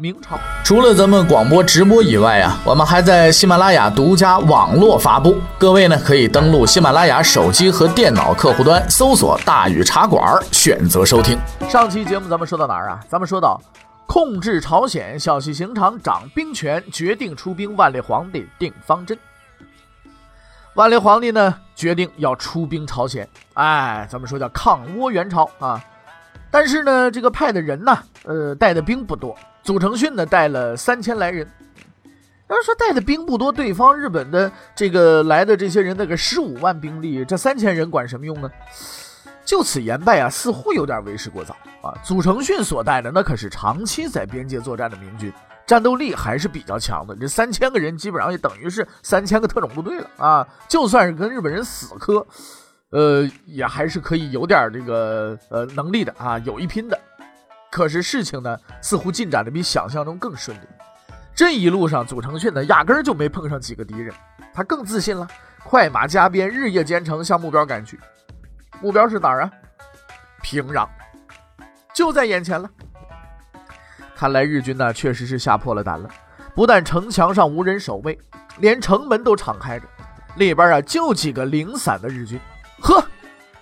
[0.00, 5.36] 明朝除了咱们广播直播以外啊，我们还在喜马拉雅独家网络发布。
[5.58, 11.38] 各位呢，可以登录喜马拉雅手机和电脑客户端，搜索“大禹茶馆”，选择收听。
[11.68, 13.00] 上期节目咱们说到哪儿啊？
[13.10, 13.60] 咱们说到
[14.06, 19.18] 控制朝鲜，消息行长掌兵权，决定出兵，万历皇帝定方针。
[20.76, 25.78] 万历皇帝呢，决定要出兵朝鲜，哎，咱们说叫抗倭援朝啊。
[26.50, 29.36] 但是呢，这个派的人呢，呃，带的兵不多。
[29.70, 31.46] 祖承训呢，带了三千来人。
[32.48, 38.50] 要是说带的兵不多，对方日本的这个来的这些人那个十五万兵力，这三千人管什么用呢？
[39.44, 41.94] 就此言败啊，似乎有点为时过早啊。
[42.02, 45.32] 祖承训所带的那可是长期在边界作战的明军。
[45.64, 50.48] 战斗力还是比较强的，这三千个人基本上也等于是三千个特种部队了啊！
[50.66, 52.26] 就算是跟日本人死磕，
[52.90, 56.98] 呃，也还是可以有点这个呃能力的啊，有一拼的。
[57.70, 60.62] 可是事情呢，似乎进展的比想象中更顺利。
[61.34, 64.12] 这一路上，祖承训呢，压根儿就没碰上几个敌人，
[64.52, 65.26] 他更自信了，
[65.64, 67.98] 快马加鞭，日夜兼程，向目标赶去。
[68.80, 69.50] 目标是哪儿啊？
[70.42, 70.88] 平壤，
[71.94, 72.68] 就在眼前了。
[74.16, 76.10] 看来日军呢，确实是吓破了胆了。
[76.54, 78.18] 不但城墙上无人守卫，
[78.58, 79.86] 连城门都敞开着，
[80.36, 82.38] 里边啊就几个零散的日军。
[82.80, 83.02] 呵，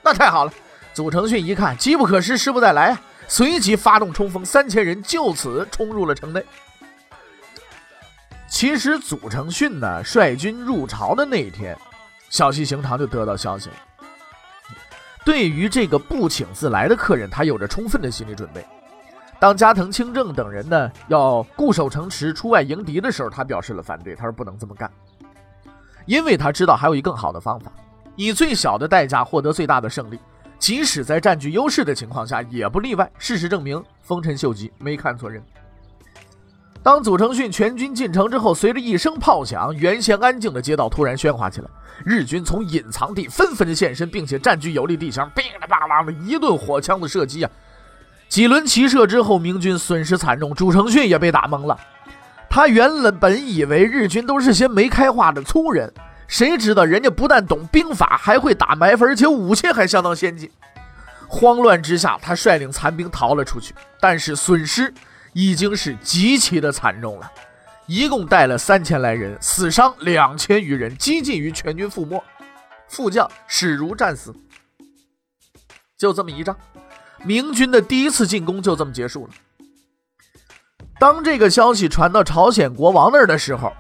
[0.03, 0.53] 那太好了！
[0.95, 6.43] 祖承训一看，机不可失，失不再来啊，随即发动冲锋，三千人就此冲入了城内。
[8.49, 11.79] 其实祖承训呢，率军入朝的那一天，
[12.31, 13.75] 小西行长就得到消息了。
[15.25, 18.65] 对于这个不请自来的客人，他有着充分的心理准备。
[19.39, 24.17] 当加藤清正等人呢要固守城池出外迎敌的时候，他表示了反对。
[24.17, 24.91] 他说不能这么干，
[26.07, 27.71] 因为他知道还有一更好的方法，
[28.17, 30.19] 以最小的代价获得最大的胜利，
[30.59, 33.11] 即使在占据优势的情况下也不例外。
[33.19, 35.43] 事实证明，丰臣秀吉没看错人。
[36.83, 41.69] 当祖承训全军进城之后，随着一声炮响，原先安静的街道突然喧哗起来，
[42.05, 47.51] 日军从隐藏地纷纷现身，并且占据有利地形，噼里啪啦的一顿火枪的射击啊！
[48.29, 51.79] 几轮齐射之后，明军损失惨重，朱承训也被打懵了。
[52.49, 55.93] 他原本以为日军都是些没开化的粗人，
[56.29, 60.49] 谁知道人家不但懂兵法，还会打埋伏，而且武器还相当先进。
[61.27, 64.93] 慌乱之下，他率领残兵逃了出去，但是损失
[65.33, 67.33] 已经是极其的惨重了，
[67.87, 72.23] 一共带了三千来人，死伤两千余人，几近于全军覆没，
[72.89, 74.35] 副将史如战死。
[75.97, 76.57] 就这么一仗。
[77.25, 79.33] 明军的第一次进攻就这么结束了。
[81.01, 83.73] 当这个消息传到朝鲜国王那儿的时候，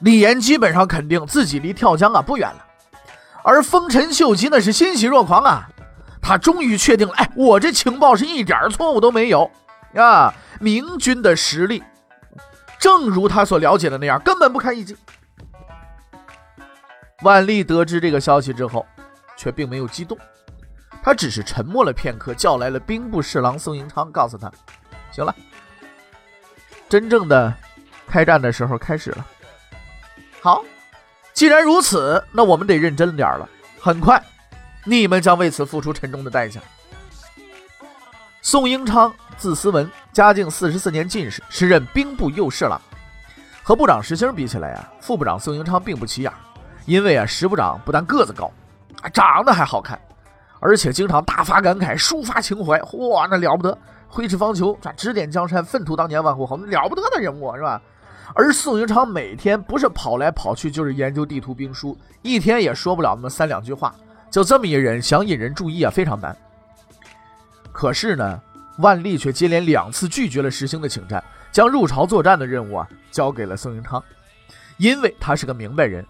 [0.00, 2.64] 李岩基本上肯定自己离跳江啊不远了。
[3.42, 5.68] 而丰臣秀吉那是欣喜若狂啊，
[6.20, 9.50] 他终于确定了，哎，我这情报是一点错误都没有
[9.94, 10.34] 啊！
[10.58, 11.82] 明军的实力，
[12.78, 14.96] 正如他所了解的那样，根本不堪一击。
[17.22, 18.84] 万历得知这个消息之后，
[19.36, 20.18] 却并没有激动。
[21.02, 24.50] 他只是沉默了片刻，叫来了兵部侍郎宋英昌，告诉他
[25.12, 25.32] ：“行了，
[26.88, 27.54] 真正的
[28.08, 29.24] 开战的时候开始了。
[30.46, 30.64] 好，
[31.34, 33.48] 既然如此，那我们得认真点了。
[33.80, 34.22] 很快，
[34.84, 36.60] 你们将为此付出沉重的代价。”
[38.42, 42.80] 宋英昌，字思文，嘉靖四十四年进士，时任兵部右侍郎。
[43.64, 46.32] 和部长石兴比起来啊，副部长宋英昌并不起眼，
[46.84, 48.48] 因为啊，石部长不但个子高，
[49.12, 50.00] 长得还好看。
[50.60, 53.76] 而且经常大发感慨，抒发情怀，哇，那了不得！
[54.06, 57.82] 挥斥方遒，这指点江山，粪土当年万户侯，那了不得的人物是吧？
[58.34, 63.94] 而宋英昌每天不是跑来跑去，就是研究地图兵书，一天也说不了那么三两句话。
[64.30, 66.36] 就这么一人，想引人注意啊，非常难。
[67.72, 68.40] 可是呢，
[68.78, 74.02] 万历却接连两次拒绝了石兴的请战，将入朝作战的任务啊交给了宋英昌，
[74.76, 76.04] 因为他是个明白人，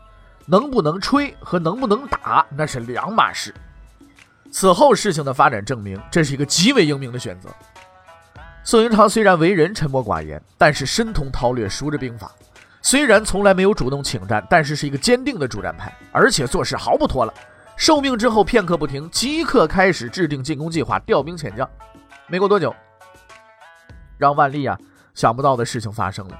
[0.46, 3.54] 能不能吹和能不能打那是两码事。
[4.50, 7.50] 此后事情的发展证明，这是一个极为英明的选择。
[8.66, 12.32] 宋英昌虽然为人沉默寡言，但是深通韬略，熟知兵法。
[12.82, 17.32] 虽然从来没有主动请战，但是是一个坚定的主战派，而且做事毫不拖拉。
[17.76, 21.68] 受命之后片刻不停，即刻开始制定进攻计划，调兵遣将。
[22.26, 22.74] 没过多久，
[24.18, 24.76] 让万历啊
[25.14, 26.36] 想不到的事情发生了。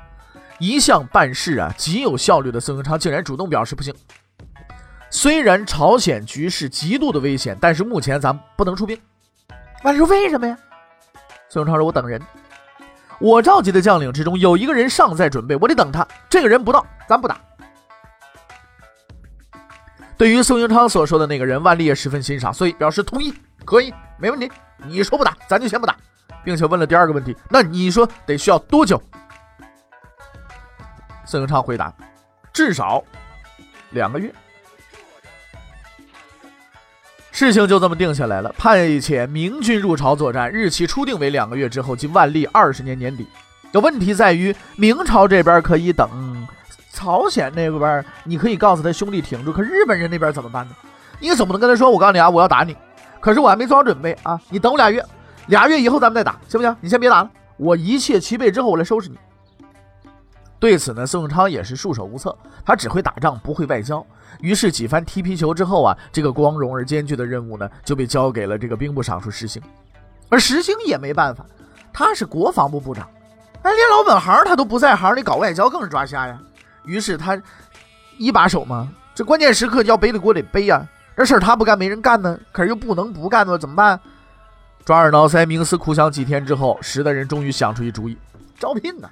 [0.58, 3.94] 一向办事啊极有效率的宋永昌竟然主动表示不行。
[5.10, 9.00] 虽然朝鲜局势极度的危险，但是目前咱不能出兵。
[9.84, 10.58] 万历说为什么呀？
[11.56, 12.20] 宋永昌说：“我等人，
[13.18, 16.06] 我召集的将领之中有一个人尚在准备，我得等他。
[16.28, 17.40] 这个人不到，咱不打。”
[20.18, 23.32] 对于宋永昌所说的那个人，万历也十分欣赏，所以表示同意，
[23.64, 24.52] 可以，没问题。
[24.84, 25.96] 你说不打，咱就先不打，
[26.44, 29.02] 并且问了第二个问题：那你说得需要多久？
[31.24, 31.90] 宋永昌回答：
[32.52, 33.02] 至少
[33.92, 34.30] 两个月。
[37.36, 43.26] 事情就这么定下来了，派遣明军入朝作战，日期初定为两个月之后，即万历二十年年底。
[43.72, 46.08] 有问题在于，明朝这边可以等，
[46.94, 50.74] 朝鲜那边你可以告诉他兄弟挺住，可日本人那边怎么办呢？
[51.20, 52.74] 你总不能跟他说，我告诉你啊，我要打你，
[53.20, 55.04] 可是我还没做好准备啊，你等我俩月，
[55.48, 56.74] 俩月以后咱们再打，行不行？
[56.80, 59.16] 你先别打了，我一切齐备之后，我来收拾你。
[60.58, 64.04] 对此呢，宋永昌也是束手无策，他只会打仗，不会外交。
[64.40, 69.62] 于是几番踢皮球之后啊，这个光荣而艰巨的任务呢，就被交给了这个兵部尚书石兴。
[70.28, 71.44] 而石兴也没办法，
[71.92, 73.08] 他是国防部部长，
[73.62, 76.38] 哎，连老本行他都不在行，你搞外交更是抓瞎呀。
[76.84, 77.40] 于是他
[78.18, 80.86] 一把手嘛，这关键时刻要背的锅得背呀。
[81.16, 83.98] 这事儿他不干，没人干呢，可是又不能不干呢，怎么办？
[84.84, 88.16] 抓耳挠腮，冥思苦想几天之后，石大人终于想出一主意，
[88.58, 89.08] 招聘呢。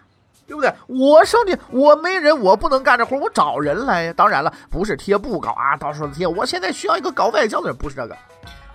[0.47, 0.73] 对不对？
[0.87, 4.13] 我兄弟，我没人，我不能干这活，我找人来呀。
[4.17, 6.27] 当然了，不是贴布告啊，到时候贴。
[6.27, 8.17] 我现在需要一个搞外交的人，不是这个，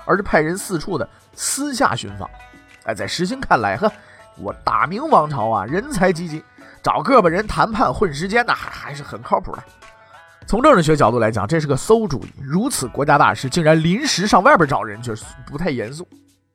[0.06, 2.30] 而是派人四处的私下寻访。
[2.86, 3.92] 哎，在石兴看来，呵，
[4.38, 6.44] 我大明王朝啊，人才济济，
[6.82, 9.64] 找个把人谈判混时间呢，还还是很靠谱的。
[10.48, 12.34] 从政治学角度来讲，这是个馊主意。
[12.42, 16.08] 如此国家大事，竟然临时上外边找人，就是不太严肃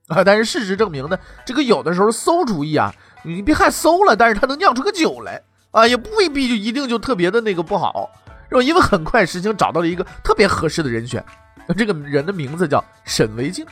[0.09, 0.23] 啊。
[0.25, 2.95] 但是事实证明呢，这个有的时候馊主意啊。
[3.27, 5.41] 你别看馊了，但是它能酿出个酒来
[5.71, 8.11] 啊，也不未必就一定就特别的那个不好，
[8.51, 8.63] 是吧？
[8.63, 11.25] 因为很快石青找到了一个特别合适的人选，
[11.75, 13.65] 这个人的名字叫沈维敬。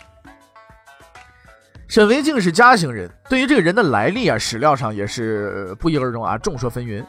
[1.87, 7.05] 沈维敬是嘉兴人，对于这个人的来历啊，史料上也是不一而终啊，众说纷纭。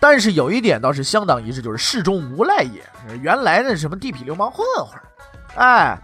[0.00, 2.82] 但是有一点倒是相当一致，就是世中无赖也。
[3.22, 5.00] 原来那什么地痞流氓混混，
[5.54, 5.96] 哎，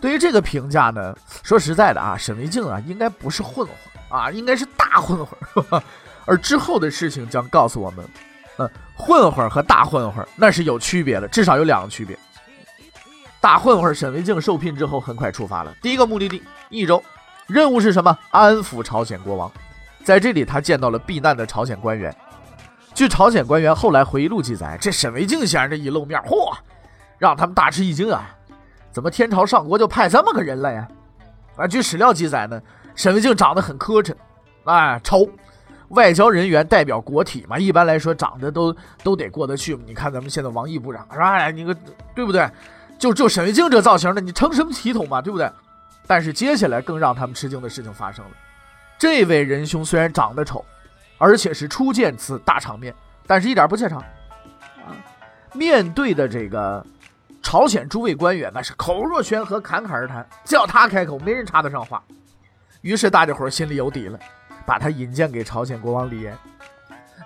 [0.00, 3.68] 对于这个评价呢，说实在的啊，沈维敬啊，应该不是混混。
[4.08, 5.82] 啊，应该是大混混，
[6.24, 8.08] 而之后的事情将告诉我们，
[8.56, 12.18] 嗯，混混和大混混那是有区别的，至少有两个区别。
[13.38, 17.04] 大混混沈维敬受聘之后，很快出发了，第一个目的地益州，
[17.46, 18.18] 任务是什么？
[18.30, 19.52] 安抚朝鲜国王。
[20.02, 22.16] 在这里，他见到了避难的朝鲜官员。
[22.94, 26.56] 据朝鲜官员后来回忆录记载，这沈维敬先生这一露面，嚯，
[27.18, 28.34] 让他们大吃一惊啊！
[28.90, 30.88] 怎么天朝上国就派这么个人来呀？
[31.56, 32.60] 啊，据史料记载呢。
[32.94, 34.12] 沈维静长得很磕碜，
[34.64, 35.28] 哎，丑。
[35.90, 38.74] 外交人员代表国体嘛，一般来说长得都
[39.04, 39.78] 都得过得去。
[39.86, 41.32] 你看咱们现在王毅部长是吧？
[41.32, 41.74] 哎，你个
[42.14, 42.50] 对不对？
[42.98, 45.22] 就就沈维静这造型的，你成什么体统嘛？
[45.22, 45.48] 对不对？
[46.08, 48.30] 但是接下来更让他们吃惊的事情发生了。
[48.98, 50.64] 这位仁兄虽然长得丑，
[51.18, 52.92] 而且是初见此大场面，
[53.28, 54.90] 但是一点不怯场啊。
[55.52, 56.84] 面对的这个
[57.50, 62.04] 朝鲜诸位官员，那是口若悬河，侃侃而谈，叫他开口，没人插得上话。
[62.82, 64.18] 于是大家伙心里有底了，
[64.66, 66.36] 把他引荐给朝鲜国王李岩。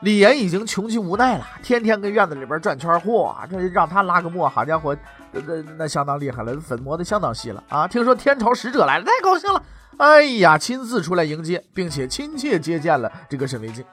[0.03, 4.97] 李岩已经穷极无奈了，天天跟院子里边转圈嚯，这让他拉个磨，好家伙，
[5.33, 7.89] 那那相当厉害了，粉磨的相当细了啊！
[7.89, 9.61] 听说天朝使者来了，太高兴了，
[9.97, 13.85] 哎呀，亲自出来迎接，并且亲切接见了这个沈维敬。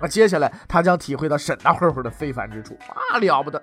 [0.00, 3.60] 那接下来他将体会到沈大混混的非凡之处啊，了不得！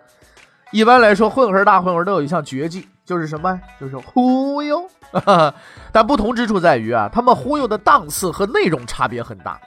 [0.72, 3.60] 一般来说，混混大混混都有一项绝技，就是什么？
[3.80, 4.90] 就是忽悠。
[5.92, 9.60] 但不同之处在于啊，他们忽悠的档次和内容差别很大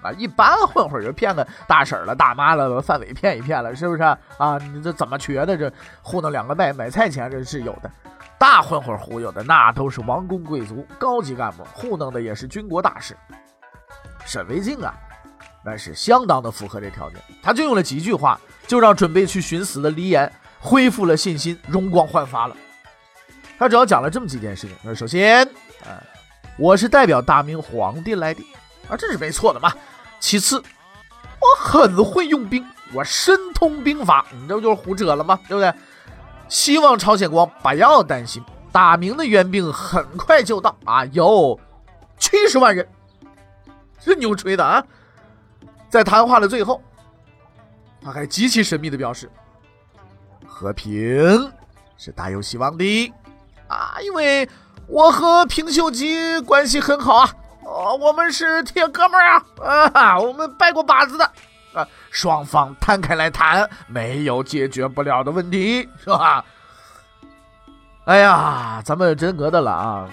[0.00, 0.12] 啊。
[0.16, 4.16] 一般混混就骗个大婶了、大妈了、范伟骗一骗了，是不是啊？
[4.72, 5.56] 你这怎么瘸的？
[5.56, 7.90] 这糊弄两个卖买菜钱，这是有的。
[8.38, 13.16] 大混混忽悠的那都是王公贵族、高级干部，糊弄的也是军国大事。
[14.24, 14.94] 沈维静啊，
[15.64, 17.18] 那是相当的符合这条件。
[17.42, 20.30] 他就用了几句话，就让准备去寻死的李岩
[20.64, 22.56] 恢复了信心，容光焕发了。
[23.58, 24.74] 他主要讲了这么几件事情。
[24.82, 25.46] 说首先，
[25.84, 26.00] 啊，
[26.56, 28.42] 我是代表大明皇帝来的，
[28.88, 29.70] 啊，这是没错的嘛。
[30.18, 35.38] 其次，我很会用兵，我深通兵法，你这不就是胡扯了吗？
[35.46, 35.70] 对不对？
[36.48, 38.42] 希望朝鲜国不要担心，
[38.72, 41.60] 大明的援兵很快就到啊，有
[42.18, 42.88] 七十万人，
[44.00, 44.82] 这牛吹的啊！
[45.90, 46.82] 在谈话的最后，
[48.02, 49.30] 他还极其神秘的表示，
[50.46, 51.52] 和平
[51.96, 53.12] 是大有希望的。
[53.68, 54.48] 啊，因为
[54.86, 57.30] 我和平秀吉关系很好啊，
[57.64, 61.24] 哦，我们是铁哥们儿啊，啊，我们拜过把子的，
[61.72, 66.44] 啊，双方摊开来谈，没有解决不了的问题，是吧？
[68.04, 70.10] 哎呀，咱们真格的了啊！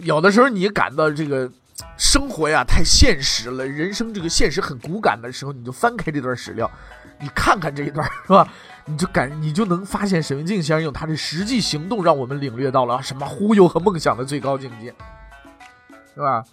[0.00, 1.48] 有的时候你感到这个
[1.96, 6.68] 生活呀太现实了，人生这个现实很骨感的时候，你就翻开这段史料，
[7.20, 8.46] 你看看这一段，是吧？
[8.84, 14.94] 你就感你就能发现沈文静先生用他的实际行动，让我们领略到了什么忽悠和梦想的最高境界，
[16.14, 16.44] 是吧？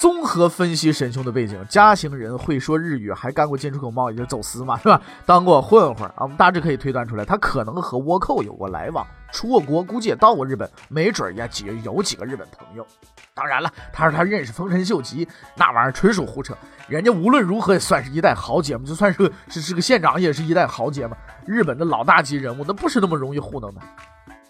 [0.00, 4.98] 综合分析沈兄的背景，嘉兴人，会说日语，还干过进出口贸易，就走私嘛，是吧？
[5.26, 12.86] 当过混混啊，我们大致可以推断出来，他可能和倭寇有过来往，出过国，估计也到过日本，没准也几有几个日本朋友。
[13.34, 16.56] 当然了，他说他认识丰臣秀吉，那玩意儿纯属胡扯。
[16.88, 21.14] 人家无论如何也算是一代豪杰嘛，就算是是是个县长，也是一代豪杰嘛。
[21.44, 23.82] 日本的老大级人物，那不是那么容易糊弄的。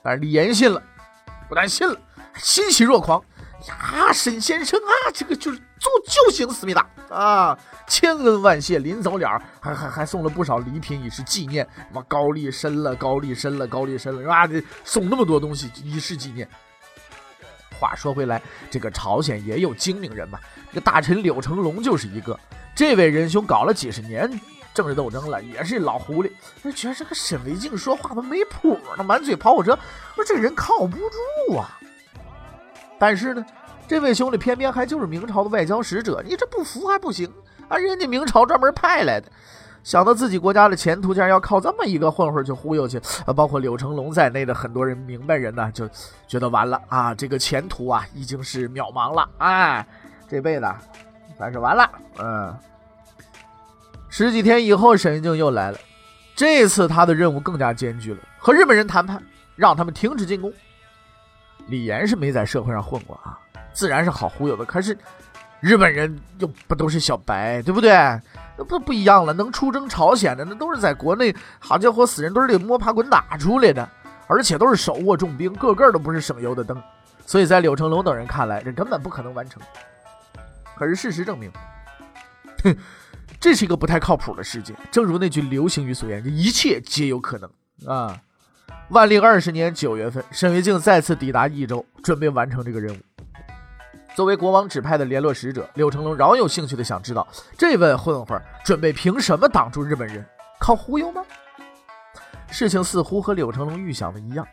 [0.00, 0.80] 但是李岩信了，
[1.48, 1.98] 不但信了，
[2.36, 3.20] 欣喜若狂。
[3.68, 8.78] 呀，沈先生啊，这个就是做救星思密达啊，千恩万谢。
[8.78, 14.46] 临走了，还还还送了不少礼品以示纪念，什么高丽参了，高丽参了，高丽参了，是吧？
[14.46, 16.48] 这送那么多东西以示纪念。
[17.78, 18.40] 话说回来，
[18.70, 20.38] 这个朝鲜也有精明人嘛，
[20.68, 22.38] 这个大臣柳成龙就是一个。
[22.74, 24.30] 这位仁兄搞了几十年
[24.72, 26.30] 政治斗争了，也是老狐狸。
[26.62, 29.78] 那觉得这个沈维静说话都没谱呢，满嘴跑火车，
[30.14, 31.79] 说这人靠不住啊。
[33.00, 33.42] 但是呢，
[33.88, 37.26] 这位兄弟偏偏还就是明朝的外交使者，你这不服还不行
[37.66, 37.78] 啊！
[37.78, 39.26] 人家明朝专门派来的，
[39.82, 43.00] 想到自己国家的前途竟然要靠这么一个混混去忽悠去，
[43.34, 45.88] 包括柳成龙在内的很多人明白人呢，就
[46.28, 49.86] 觉得完了啊，这个前途啊已经是渺茫了，哎，
[50.28, 50.68] 这辈子
[51.38, 51.90] 算是完了。
[52.18, 52.54] 嗯，
[54.10, 55.78] 十几天以后，沈云静又来了，
[56.36, 59.22] 这次他的任务更加艰巨了，和日本人谈判，
[59.56, 60.52] 让他们停止进攻。
[61.68, 63.38] 李岩是没在社会上混过啊，
[63.72, 64.64] 自然是好忽悠的。
[64.64, 64.96] 可是
[65.60, 67.90] 日本人又不都是小白，对不对？
[68.56, 73.88] 那不不一样了，能出征朝鲜的那都是在国内，好家伙，死人堆里摸爬滚打出来的，
[74.26, 76.82] 而且都是手握重兵，个个都不是省油的灯。
[77.26, 79.62] 所以在柳成龙等人看来，这根本不可能完成。
[80.74, 81.50] 可是事实证明，
[82.64, 82.76] 哼，
[83.38, 84.74] 这是一个不太靠谱的世界。
[84.90, 87.50] 正如那句流行语所言，一切皆有可能
[87.86, 88.18] 啊。
[88.90, 92.98] 万历二十年九月份，沈维敬再次抵达益州，准备完成这个任务。
[94.14, 100.24] 作为国王指派的联络使者，柳成龙饶有兴趣的想知道：这位混混准备凭什么挡住日本人？
[100.58, 101.22] 靠忽悠吗？
[102.50, 104.46] 事情似乎和柳成龙预想的一样。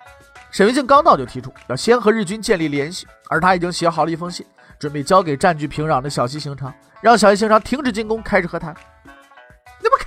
[0.52, 4.46] 沈维敬刚到就提出要先和日军建立联系，而他已经写好了一封信，
[4.78, 8.74] 准备交给占据平壤的小西行长，让小西行长停止进攻，开始和谈。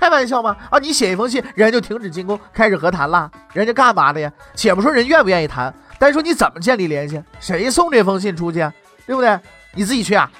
[0.01, 0.57] 开玩笑吗？
[0.71, 2.75] 啊，你写一封信，人家就停止进攻，开始。
[2.75, 3.29] 和谈了。
[3.53, 4.33] 人家干嘛的呀？
[4.55, 8.67] 且不说人愿不愿意谈，单说你怎么建立联系，谁送这封信出去，
[9.05, 9.39] 对不对？
[9.75, 10.31] 你自己去啊？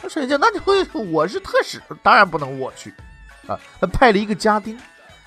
[0.00, 2.94] 他沈静，那你会，我是特使，当然不能我去
[3.48, 3.58] 啊。
[3.80, 4.78] 他派了一个家丁，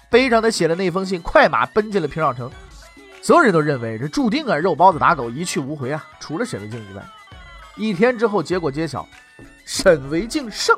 [0.10, 2.50] 背上他写了那封信，快马奔进了平壤城。
[3.22, 6.08] 所有人都认为这注定啊，肉包子打狗，一去无回啊。
[6.22, 7.04] 除了沈维静以外，
[7.76, 9.06] 一天之后，结果揭晓，
[9.66, 10.74] 沈维静胜。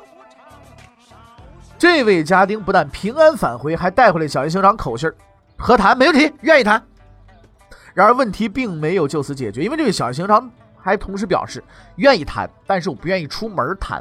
[1.82, 5.16] 这位家丁不但平安返回，还带回来小西行长口信儿
[5.56, 6.80] 和谈没问题，愿意谈。
[7.92, 10.48] 然而问题并没有就此解决，因为这位小西行长
[10.78, 11.60] 还同时表示
[11.96, 14.00] 愿意谈，但是我不愿意出门谈，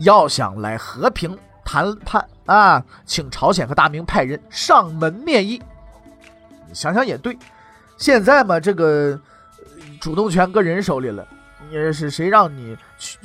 [0.00, 5.62] 要想来和平谈判啊，请朝鲜和大明派人上门面议。
[6.74, 7.38] 想想也对，
[7.96, 9.18] 现在嘛，这个
[9.98, 11.26] 主动权搁人手里了，
[11.70, 13.16] 你是谁让你去，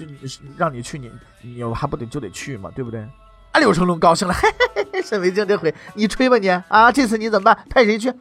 [0.56, 3.06] 让你去，你你还不得就得去嘛，对不对？
[3.52, 3.60] 啊！
[3.60, 5.02] 柳成龙高兴了，嘿嘿嘿！
[5.02, 6.92] 沈维静这回你吹吧你啊！
[6.92, 7.66] 这次你怎么办？
[7.70, 8.14] 派谁去？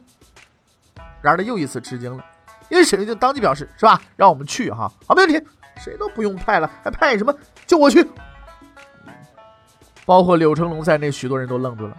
[1.21, 2.25] 然而他又一次吃惊了，
[2.69, 4.01] 因为沈维静当即表示是吧？
[4.15, 4.91] 让我们去哈！
[5.07, 7.33] 啊，没问题，谁都不用派了，还派什么？
[7.67, 8.05] 就我去！
[10.05, 11.95] 包括柳成龙在内，许多人都愣住了。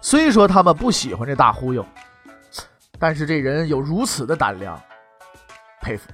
[0.00, 1.84] 虽说他们不喜欢这大忽悠，
[2.98, 4.80] 但是这人有如此的胆量，
[5.82, 6.08] 佩服。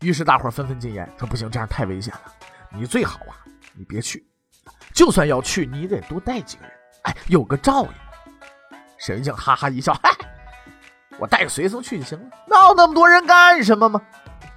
[0.00, 2.20] 于是大伙纷纷进言说：“不行，这样太危险了，
[2.70, 3.40] 你最好啊，
[3.74, 4.26] 你别去。”
[4.92, 6.72] 就算要去，你得多带几个人，
[7.02, 7.90] 哎，有个照应。
[8.98, 10.10] 沈文静哈哈一笑，嗨，
[11.18, 14.00] 我带个随从去就行了，闹那么多人干什么嘛？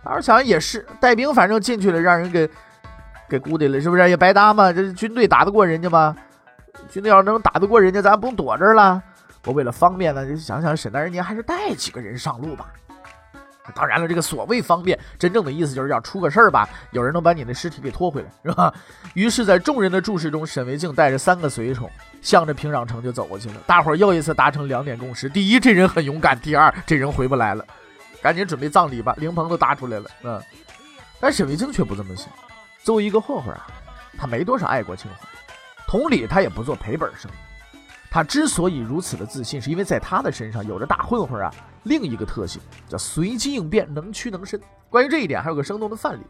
[0.04, 2.50] 当时想也是，带兵反正进去了，让人给
[3.30, 4.74] 给孤立了，是不是也白搭嘛？
[4.74, 6.14] 这军队打得过人家吗？
[6.90, 9.02] 军队要能打得过人家，咱不用躲这儿了。
[9.46, 12.66] 我为了方便呢，就想想沈大人，您还是带几个人上路吧。
[13.74, 18.74] 当然了，这个所谓方便，真正的意思就是要出个事儿吧，有人能把你的尸体给拖回来，是吧？
[19.14, 21.90] 于是，在众人的注视中，沈维静带着三个随从，
[22.22, 23.56] 向着平壤城就走过去了。
[23.66, 27.66] 大伙儿又一次达成两点共识：第一，这人很勇敢；第二，这人回不来了，
[28.22, 30.10] 赶紧准备葬礼吧，灵棚都搭出来了。
[30.24, 30.42] 嗯，
[31.22, 32.28] 但沈维静却不这么想，
[32.84, 33.68] 作为一个混混啊，
[34.18, 35.28] 他没多少爱国情怀，
[35.88, 37.36] 同理，他也不做赔本生意。
[38.14, 41.52] 他之所以如此的自信，是因为在他的身上有着大混混啊
[41.82, 44.62] 另一个特性，叫随机应变、能屈能伸。
[44.88, 46.22] 关于这一点，还有个生动的范例。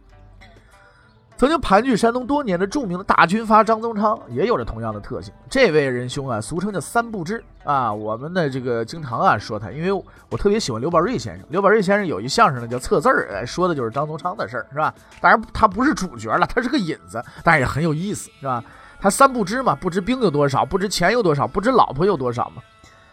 [1.36, 5.34] 曾经盘踞山东多年的著名的大军阀张宗昌，也有着同样的特性。
[5.50, 7.92] 这位仁兄啊，俗称叫三不知啊。
[7.92, 9.92] 我们的这个经常啊说他，因为
[10.30, 11.46] 我特别喜欢刘宝瑞先生。
[11.50, 14.94] 刘宝瑞先生有一相声呢叫测字儿，说的就是张宗昌的事儿，是吧？
[15.20, 18.63] 当然他不是主角了，他是个引子，但是也很有意思，是吧？
[19.03, 22.62] 他三不知嘛，不知兵有多少，不知钱有多少，不知老婆有多少嘛。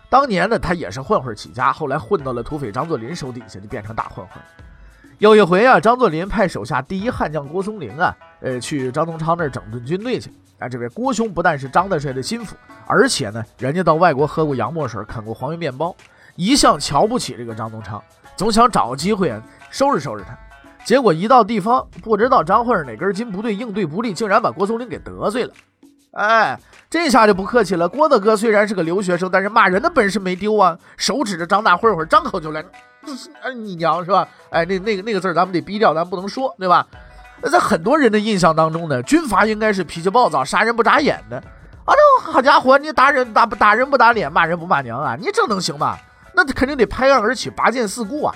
[0.09, 4.41] 当年呢，他也是混混起家，后来混到了土匪张作霖手底下，就变成大混混。
[5.19, 10.31] 有一回啊，张作霖派手下第一悍将郭松龄啊，呃，去张宗昌那儿整顿军队去。
[10.61, 12.55] 啊，这位郭兄不但是张大帅的心腹，
[12.87, 15.93] 而且呢，人家到外国喝过洋墨水，啃过黄油面包，
[16.37, 18.01] 一向瞧不起这个张宗昌，
[18.37, 20.39] 总想找个机会啊收拾收拾他。
[20.85, 25.53] 结果一到地方，不知道张混哪根筋不对，应对不利，竟然把郭松龄给得罪了。
[26.13, 27.89] 哎，这下就不客气了。
[27.89, 32.65] 郭大哥虽然是个留学生，但是骂人的本事没丢啊，手指着张大混混，张口就来。
[33.43, 34.27] 哎，你娘是吧？
[34.51, 36.87] 哎，那那个那个字咱们得逼掉，咱不能说，对吧？
[37.43, 41.37] 那在很多人的印象当中呢，军阀应该是脾气暴躁、杀人不眨眼的。
[41.39, 45.17] 啊，这好家伙，你打人打不打人不打脸，骂人不骂娘啊？
[45.19, 45.97] 你这能行吗？
[46.35, 48.35] 那肯定得拍案而起，拔剑四顾啊！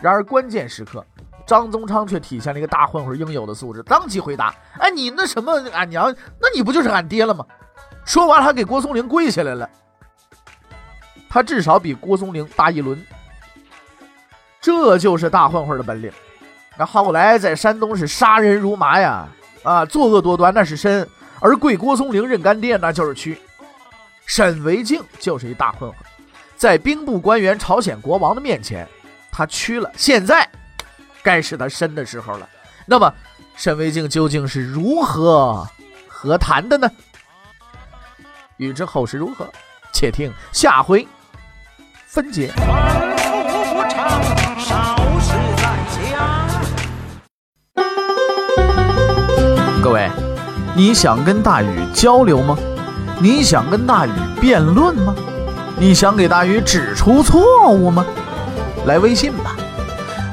[0.00, 1.04] 然而关键时刻，
[1.46, 7.44] 张宗昌却体现了一个大混混应有的素质，当即回答：“哎，你那什么，俺娘，那你不就是俺爹了吗？”
[8.04, 9.68] 说完还给郭松龄跪下来了。
[11.28, 13.04] 他至少比郭松龄大一轮，
[14.60, 16.12] 这就是大混混的本领。
[16.76, 19.28] 那后来在山东是杀人如麻呀，
[19.62, 21.08] 啊，作恶多端那是身，
[21.40, 23.38] 而跪郭松龄认干爹那就是屈。
[24.26, 25.98] 沈维敬就是一大混混，
[26.56, 28.88] 在兵部官员、朝鲜国王的面前，
[29.30, 29.90] 他屈了。
[29.96, 30.48] 现在
[31.24, 32.48] 该是他伸的时候了。
[32.86, 33.12] 那么
[33.56, 35.66] 沈维敬究竟是如何
[36.06, 36.88] 和谈的呢？
[38.58, 39.48] 欲知后事如何，
[39.92, 41.08] 且听下回。
[42.06, 42.52] 分解。
[49.82, 50.10] 各位，
[50.76, 52.56] 你想跟大禹交流吗？
[53.18, 55.14] 你想跟大禹辩论吗？
[55.76, 58.04] 你想给大禹指出错误吗？
[58.86, 59.56] 来微信吧，